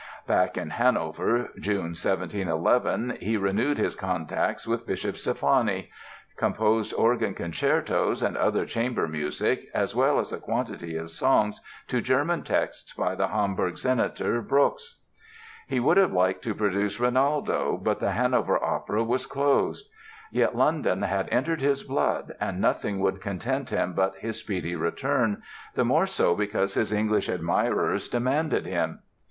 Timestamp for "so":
26.07-26.33